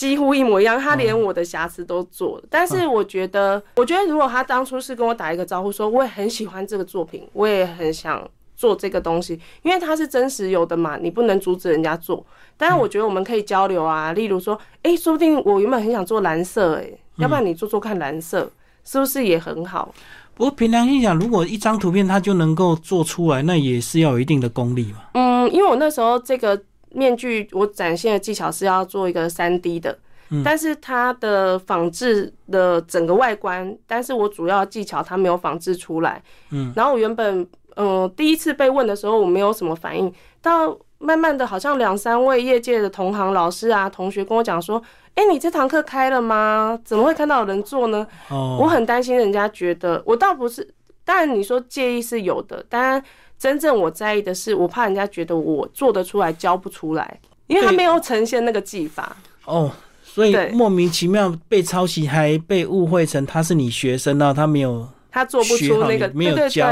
[0.00, 2.44] 几乎一模一样，他连我的瑕疵都做了。
[2.48, 12.24] 但是我觉得，我觉得如果他当初是跟我打一个招呼，说我也很喜欢这个作品，我也很想做这个东西，因为它是真实有的嘛，你不能阻止人家做。
[12.56, 18.50] 但是我觉得我们可以交流啊，例如说，哎、说不定我原本很想做蓝色、哎，要不然你做做看蓝色，
[18.82, 19.94] 是不是也很好？
[20.34, 25.02] 不过凭良心讲，如果一张图片它就能够做出来，那也是要有一定的功力嘛。
[25.12, 26.58] 嗯，因为我那时候这个
[26.92, 29.98] 面具我展现的技巧是要做一个三 D 的，
[30.44, 36.22] 但是它的仿制的整个外观，但是我主要技巧它没有仿制出来。
[36.50, 37.40] 嗯，然后我原本
[37.76, 44.82] 嗯、呃第一次被问的时候我没有什么反应，到慢慢的好像两三位业界的同行老师啊同学跟我讲说，
[45.14, 46.78] 哎、你这堂课开了吗？
[46.84, 48.06] 怎么会看到有人做呢？
[48.28, 50.68] 哦，我很担心人家觉得我倒不是，
[51.04, 53.02] 当然你说介意是有的，当然
[53.40, 59.16] 真正我在意的是，我怕人家觉得我做得出来教不出来，因为他没有呈现那个技法。
[59.46, 59.72] 哦，
[60.04, 66.68] 所以莫名其妙被抄袭，还被误会成他是你学生，然后他没有他做不出那个，没有对对教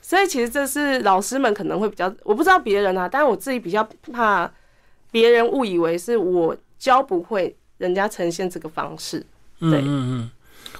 [0.00, 4.48] 所以其实这是老师们可能会比较，我不知道别人啊，但是我自己比较怕
[5.10, 9.26] 别人误以为是我教不会人家呈现这个方式。
[9.58, 10.30] 嗯对嗯嗯。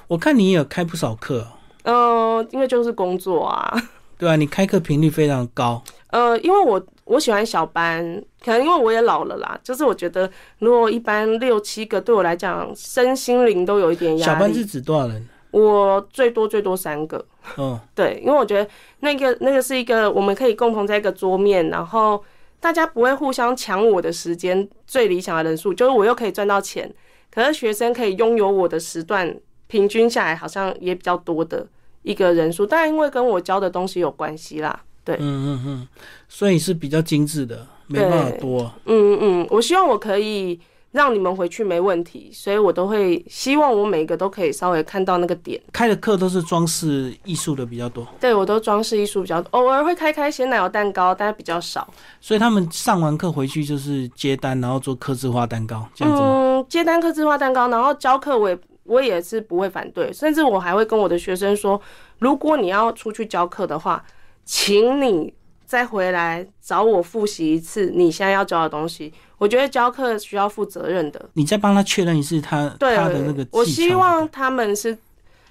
[0.06, 1.44] 我看你也有开不少课
[1.82, 3.82] 哦，嗯、因为就是工作啊，
[4.18, 5.83] 对啊，你开课频率非常高。
[6.11, 8.02] 呃，因为我我喜欢小班，
[8.42, 14.33] 可能因为我也老了啦，就是我觉得如果一般六七个对我来讲，身心灵都有一点压力。
[14.33, 15.29] 小班是指多少人？
[15.50, 17.24] 我最多最多三个，
[17.57, 18.68] 嗯， 对，因为我觉得
[19.00, 22.22] 那个那个是一个我们可以共同在一个桌面，然后
[22.61, 26.92] 大家不会互相抢我的时间，最理想的人数就是我又可以赚到钱，
[27.31, 29.35] 可是学生可以拥有我的时段，
[29.66, 31.66] 平均下来好像也比较多的
[32.06, 34.80] 一个人数，但因为跟我教的东西有关系啦。
[35.04, 35.88] 对，嗯嗯嗯，
[36.28, 38.72] 所以是比较精致的，没办法多。
[38.84, 40.58] 嗯嗯，我希望我可以
[40.92, 45.60] 让你们回去没问题，所以我都会希望我每个都可以稍微看到那个点。
[45.72, 51.86] 开的课都是装饰艺术的比较多，对我都装饰艺术比较多，偶尔会开开鲜奶油蛋糕，但是比较少。
[52.20, 56.28] 所以他们上完课回去就是接单，然后做刻字化蛋糕这样子吗？
[56.28, 61.81] 嗯，接单刻字化蛋糕，然后教课我也我也是不会反对，甚至我还会跟我的学生说，
[62.18, 64.05] 如果你要出去教课的话。
[64.49, 69.12] 请你再回来找我复习一次你现在要教的东西。
[69.38, 71.29] 我觉得教课需要负责任的。
[71.33, 73.44] 你再帮他确认一次他他的那个。
[73.51, 74.96] 我希望他们是，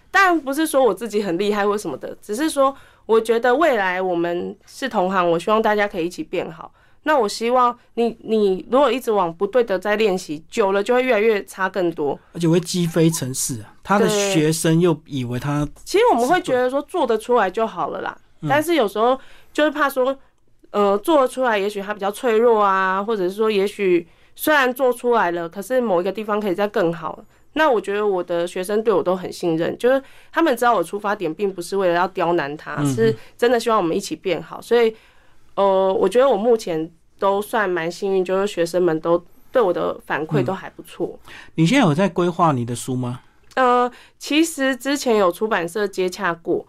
[0.09, 2.73] 当然不是说我自己很厉害或什么的，只是说
[3.05, 6.71] 我觉得未来我们是同行，我希望大家可以一起变好。
[7.07, 13.73] 那我希望你你如果一直往不对的在练习，久了就会越来越差更多，而且会击飞城市啊。
[13.83, 18.17] 他的学生又以为他，其实我们会觉得说做得出来就好了啦。
[18.49, 19.19] 但是有时候
[19.53, 20.17] 就是怕说，
[20.71, 27.23] 呃，做得出来也许他比较脆弱啊，或者是说，也许虽然做出来了，可是某一个地方可以再更好。
[27.53, 34.59] 那我觉得我的学生对我都很信任，就是他们知道我出发点并不是为了要刁难他，是真的希望我们一起变好。
[34.61, 34.93] 所以，
[35.55, 41.17] 呃，我觉得我目前都算蛮幸运，就是学生们都对我的反馈都还不错。
[41.55, 43.21] 你现在有在规划你的书吗？
[43.55, 46.65] 呃，其实之前有出版社接洽过。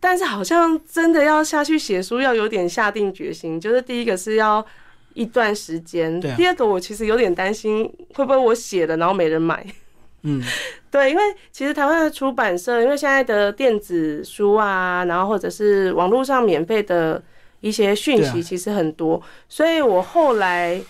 [0.00, 3.60] 但是好像真的要下去写书，要有点下定决心。
[3.60, 4.64] 就是第一个是要
[5.14, 9.66] 一段时间，第二个我其实有点担心会不会我写了然后没人买。
[10.22, 10.40] 嗯，
[10.88, 17.20] 对，因为其实台湾的出版社，因为现在的电子书啊，然后或者是网络上免费的
[17.60, 20.80] 一些讯息其实很多，所以我后来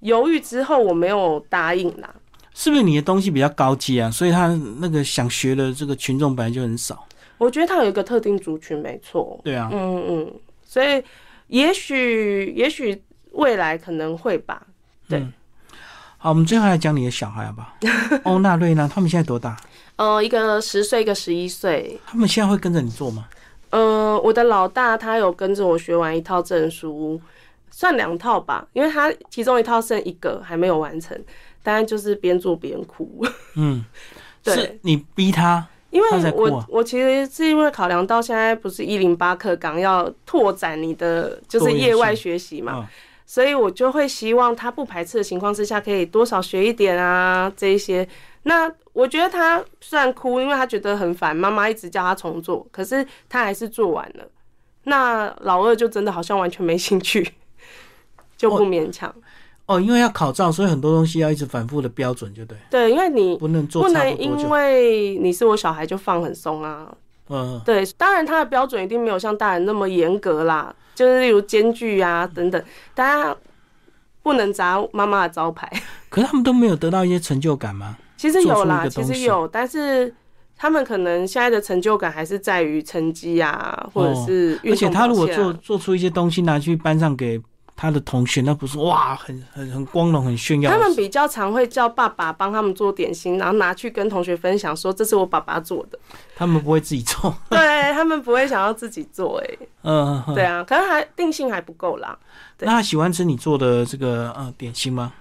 [0.00, 2.14] 犹豫之后我没有答应啦。
[2.54, 4.10] 是不是你的东西比较高级啊？
[4.10, 7.06] 所以他那个想学的这个群众本来就很少。
[7.38, 9.40] 我觉得他有一个特定族群，没错。
[9.42, 11.02] 对啊，嗯嗯，所以
[11.48, 14.64] 也许也许未来可能会吧。
[15.08, 15.26] 对，
[16.18, 17.74] 好，我们最后来讲你的小孩好不好？
[18.24, 19.56] 欧娜、瑞娜，他们现在多大？
[19.96, 21.98] 呃，一个十岁，一个十一岁。
[22.06, 23.26] 他们现在会跟着你做吗？
[23.72, 27.18] 呃，我的老大他有跟着我学完一套证书，
[27.70, 31.18] 算两套吧，因为他其中一套剩一个还没有完成，
[31.62, 33.24] 当然就是边做边哭。
[33.56, 33.82] 嗯，
[34.44, 35.66] 对，你逼他。
[35.88, 42.86] 因为我我其实是因为考量到现在不是一零八课纲要拓展你的就是业外学习嘛，
[43.24, 48.06] 所以我就会希望他不排斥的情况之下，可以多少学一点啊这一些。
[48.44, 54.24] 那我觉得他虽然哭，因为他觉得很烦，妈妈一直叫他重做，可是他还是做完了。
[54.84, 57.34] 那老二就真的好像完全没兴趣，
[58.36, 59.14] 就不勉强。
[59.66, 62.58] 哦，因为要考照，所以很多东西要一直反复的标准，就对。
[62.68, 66.92] 对，因为你不能做不能因为你是我小孩就放很松啊。
[67.28, 67.60] 嗯。
[67.64, 72.60] 对，当然他的标准一定没有像大人那么严格啦，就是例如间距啊等等，
[72.92, 73.36] 大家
[74.20, 75.70] 不能砸妈妈的招牌。
[76.10, 77.96] 可是他们都没有得到一些成就感吗？
[78.22, 80.14] 其实有啦，其实有，但是
[80.56, 87.40] 他们可能现在的成就感还是在于成绩啊，或者是而且他如果做做出一些东西拿去班上给。
[87.74, 90.70] 他的同学那不是哇，很很很光荣，很炫耀。
[90.70, 95.98] 他们比较常会叫爸爸帮他们做点心，然后拿去跟同学分享，说这是我爸爸做的。
[96.36, 97.58] 他们不会自己做， 对
[97.92, 102.16] 他们不会想要自己做，哎，嗯，对啊，可能还定性还不够啦。
[102.60, 105.12] 那他喜欢吃你做的这个呃点心吗？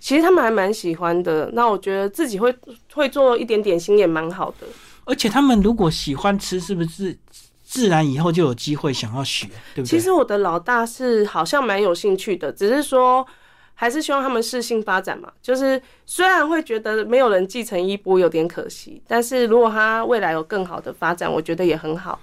[0.00, 1.48] 其实他们还蛮喜欢的。
[1.52, 2.52] 那我觉得自己会
[2.92, 4.66] 会做一点点心也蛮好的。
[5.04, 7.16] 而且他们如果喜欢吃，是不是？
[7.72, 9.84] 自然以后就有机会想要学，对不对？
[9.84, 13.24] 其实我的老大是好像蛮有兴趣的，只是说
[13.74, 15.30] 还是希望他们适性发展嘛。
[15.40, 22.18] 就是虽然会觉得没有人继承衣钵有点可惜，但是如果他未来有更好的发展，我觉得也很好。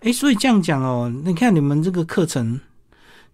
[0.00, 2.60] 哎，所以这样讲哦，你看你们这个课程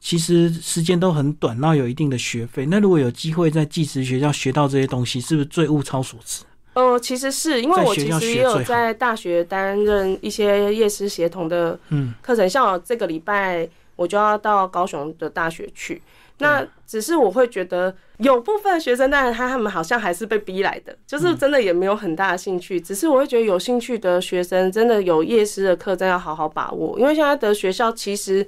[0.00, 2.66] 其实时间都很短，那有一定的学费。
[2.66, 6.45] 那如果有机会在技职学校学到这些东西，是不是最物超所值？
[6.74, 11.78] 呃，其实是因为我其实也有在大学担任一些夜师协同的
[12.20, 16.03] 课程，像我这个礼拜我就要到高雄的大学去。
[16.38, 22.78] 那只是我会觉得有部分学生，但是他他们好像还是被逼来的，就是真的也没有很大的兴趣。
[22.80, 28.45] 只是我会觉得有兴趣的学生，真的有夜师的课，真要好好把握，因为现在的学校其实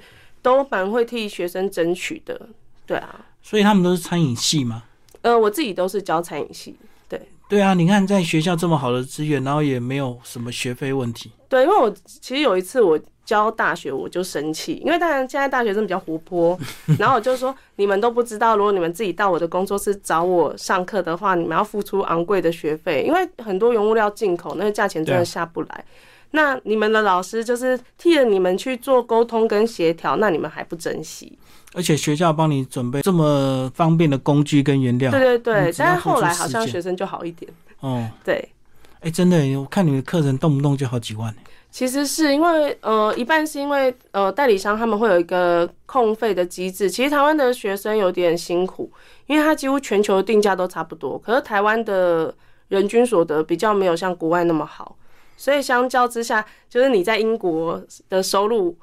[0.47, 2.41] 都蛮会替学生争取的。
[2.87, 4.85] 对啊，所以他们都是餐饮系吗？
[5.23, 6.77] 呃，我自己都是教餐饮系。
[7.09, 11.33] 对，对啊，你看在学校这么好的资源，然后也没有什么学费问题。
[11.49, 16.57] 对，因为我其实有一次我教大学，我就生气，因为当然现在大学生比较活泼，
[16.97, 25.85] 然后我就说你们都不知道，如果你们自己到我的工作室找我上课的话，你们要付出昂贵的学费，因为很多原物料进口，那个价钱真的下不来。
[26.33, 31.39] 那你们的老师就是替了你们去做沟通跟协调，那你们还不珍惜？
[31.75, 37.51] 而且学校帮你准备这么方便的工具跟原料，对对对但是后来好像学生就好一点。
[37.81, 38.49] 哦，对，
[39.01, 41.41] 哎，真的，我看你的课程动不动就好几万耶。
[41.71, 46.89] 其实是因为呃，一半是因为呃，代理商他们会有一个控费的机制。
[46.89, 48.91] 其实台湾的学生有点辛苦，
[49.27, 52.35] 因为他几乎全球定价都差不多，可是台湾的
[52.69, 54.97] 人均所得比较没有像国外那么好，
[55.37, 58.77] 所以相较之下，就是你在英国的收入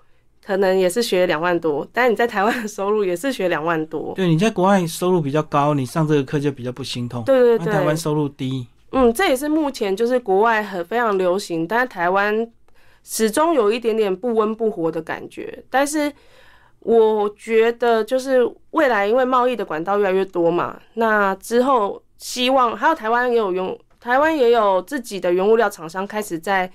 [0.46, 4.14] 可能也是学两万多，但你在台湾的收入也是学两万多。
[4.16, 7.24] 对，你在国外收入比较高，你上这个课就比较不心痛。
[7.24, 12.48] 对对对台湾，收入低，嗯，这也是目前就是国外很非常流行，但是台湾
[13.04, 15.64] 始终有一点点不温不火的感觉。
[15.70, 16.12] 但是
[16.80, 26.70] 我觉得就是未来因为贸易的管道越来越多嘛，那之后希望还有台湾也有用，台湾也有自己的原物料厂商开始在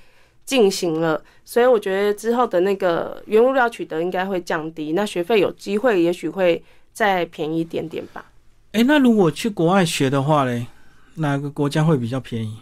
[0.47, 6.65] 进行了，所以我觉得之后的那个原物料取得应该会降低，那学费有机会也许会
[6.95, 8.25] 再便宜一点点吧。
[8.73, 10.69] 哎，那如果去国外学的话嘞，
[11.17, 12.57] 哪个国家会比较便宜？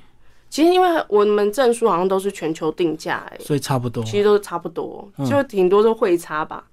[0.51, 4.03] 其实因为我们证书好像都是全球定价、欸，所以差不多。
[4.03, 6.65] 其实都是差不多，嗯就挺多都会差吧。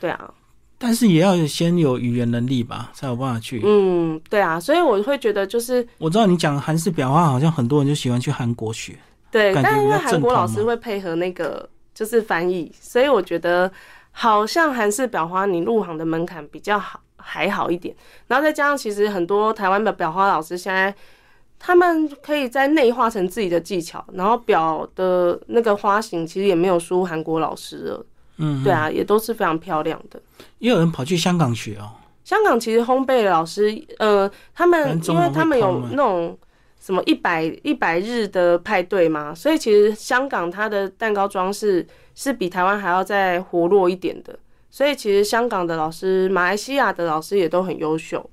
[0.00, 0.32] 对啊，
[0.78, 3.60] 但是也要先有语言能力吧，才有办法去。
[3.64, 8.96] 嗯，对啊，所以我会觉得就是我知道你讲韩式裱花，好像很多人就喜欢去韩国学。
[9.30, 13.70] 对，但因为韩国老师会配合那个就是翻译，所以我觉得
[14.10, 17.94] 好像韩式裱花你入行的门槛比较好，还好一点。
[18.26, 20.94] 然后再加上其实很多台湾的裱花老师现在。
[21.58, 28.06] 他们可以在内化成自己的技巧，然后裱的那个花型其实也没有输韩国老师了，
[28.38, 30.20] 嗯，对啊，也都是非常漂亮的。
[30.58, 31.90] 也有人跑去香港学哦。
[32.24, 36.36] 香港其实烘焙老师，呃，他们因为他们有那种
[36.80, 44.36] 什么一百一百日的派对嘛，所以其实香港它的蛋糕装饰是比台湾还要再活络一点的。
[44.70, 48.28] 所以其实香港的老师、马来西亚的老师也都很优秀。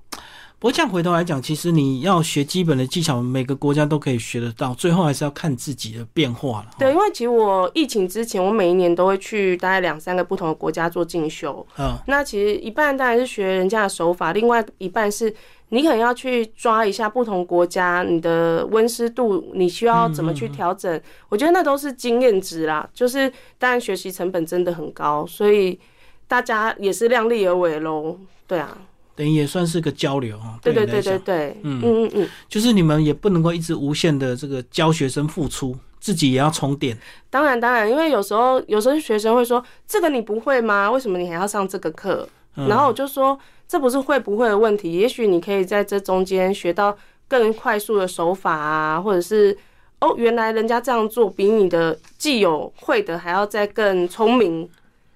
[0.64, 6.68] 不过这样回头来讲，其实你要学基本的技巧，每个国家都可以学得到，最后还是要看自己的变化了。
[6.80, 11.68] 对，因为其实我疫情之前，我每一年都会去大概两三个不同的国家做进修。
[11.78, 15.36] 嗯，那其实一半当然是学人家的手法，另外一半是
[15.68, 21.02] 你可能要去抓一下不同国家你的温湿度，你需要怎么去调整。
[21.28, 25.78] 我觉得那都是经验值啦，就是当然学习成本真的很高，所以
[26.26, 28.18] 大家也是量力而为喽。
[28.48, 28.78] 对啊，
[29.16, 30.58] 等于也算是个交流啊。
[30.62, 36.98] 对对对对对，嗯嗯嗯嗯，就是你们也不能够一直无限的这个教学生付出，自己也要充电。
[37.30, 40.90] 当然当然，因为有时候有时候学生会说这个你不会吗？
[40.90, 42.28] 为什么你还要上这个课？
[42.56, 43.38] 嗯然后我就说，
[43.68, 46.96] 这不是会不会的问题，也许你可以在这中间学到
[47.28, 49.58] 更快速的手法啊，或者是
[50.00, 54.70] 哦，原来人家这样做比你的既有会的还要再更聪明。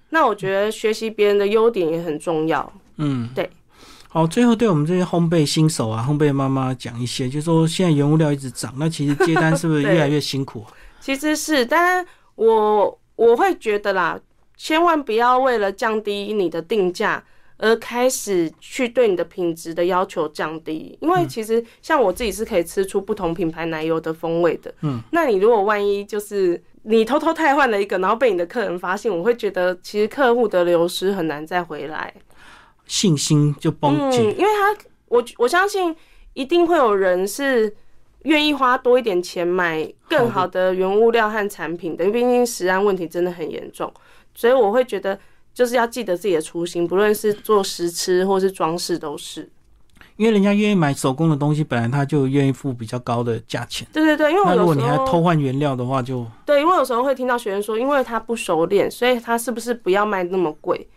[0.08, 2.72] 那我觉得学习别人的优点也很重要。
[2.96, 3.48] 嗯，对。
[4.18, 10.74] 好，最后对我们这些烘焙新手啊、 烘焙妈妈讲一些，就是说现在原物料一直涨，那其实接单是不是越来越辛苦啊？
[10.98, 12.04] 其实是，但
[12.34, 14.18] 我我会觉得啦，
[14.56, 17.22] 千万不要为了降低你的定价
[17.58, 24.74] 而开始去对你的品质的要求降低，因为其实像我自己是可以吃出不同品牌奶油的风味的。
[24.82, 32.12] 嗯，那你如果万一就是你偷偷汰换了一个，然后被你的客人发现，我会觉得其实客户的流失很难再回来。
[32.88, 34.32] 信心就崩嗯，解。
[34.32, 34.76] 因为他
[35.06, 35.94] 我我相信
[36.34, 37.72] 一定会有人是
[38.24, 43.92] 愿意花多一点钱买更好的原物料和产品的，因为毕竟食安问题真的很严重，
[44.34, 45.16] 所以我会觉得
[45.54, 49.48] 就是要记得自己的初心，不论是做实吃或是装饰都是。
[50.16, 53.86] 因为人家愿意买手工的东西，本来他就愿意付比较高的价钱。
[53.92, 60.88] 对对对，因为那如果你还偷换原料的话就，对，因为有时候会听到学生说，因为他不熟练，所以他是不是不要卖那么贵？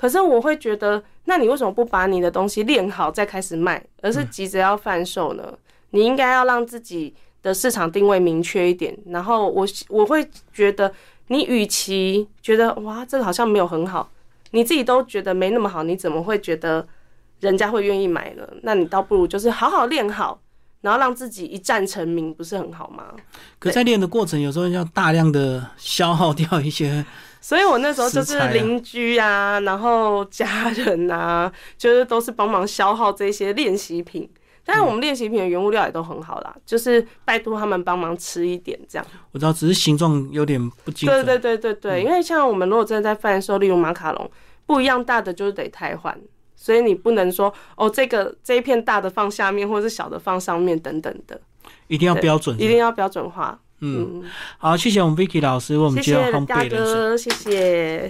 [0.00, 5.52] 可是我会觉得，那你为什么不把你的东西练好再开始卖，而是急着要贩售呢？
[5.90, 8.96] 你应该要让自己的市场定位明确一点。
[9.08, 10.90] 然后我我会觉得，
[11.26, 14.10] 你与其觉得哇这个好像没有很好，
[14.52, 16.88] 你自己都觉得没那么好，你怎么会觉得
[17.40, 18.48] 人家会愿意买呢？
[18.62, 20.40] 那你倒不如就是好好练好，
[20.80, 23.04] 然后让自己一战成名，不是很好吗？
[23.58, 27.04] 可在练的过程，有时候要大量的消耗掉一些。
[27.40, 34.30] 所以我那时候就是邻居啊，然后家人啊，就是都是帮忙消耗这些练习品。
[34.62, 39.06] 但是我们练习品的原物料也都很好啦，就是拜托他们帮忙吃一点这样。
[39.32, 41.24] 我知道，只是形状有点不精准。
[41.24, 44.30] 对对对对对，因为像我们如果真的在贩售，例如马卡龙，
[44.66, 46.16] 不一样大的就是得汰换，
[46.54, 51.40] 所以你不能说哦，这个这一片大的放下面，或者是小的放上面等等的，
[51.88, 53.58] 一定要标准，一定要标准化。
[53.80, 54.22] 嗯，
[54.58, 58.08] 好，谢谢我们 Vicky 老师为我们介绍烘焙谢谢大哥，谢谢。